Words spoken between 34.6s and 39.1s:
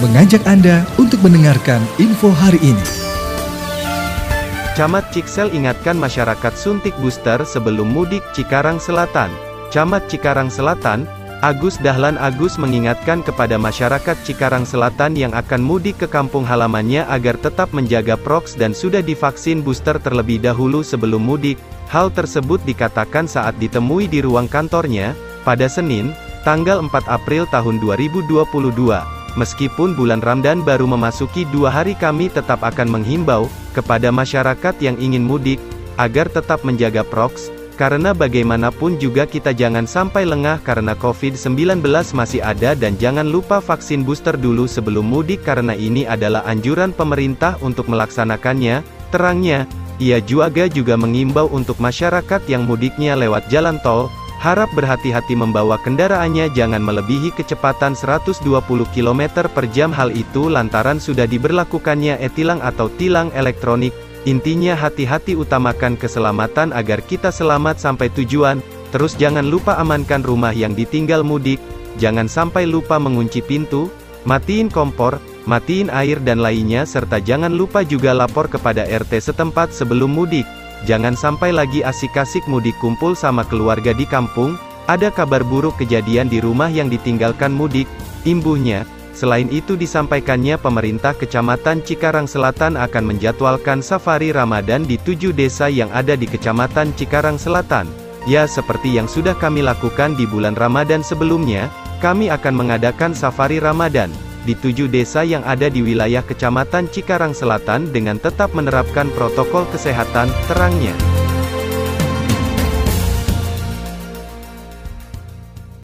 yang ingin mudik, agar tetap menjaga proks, karena bagaimanapun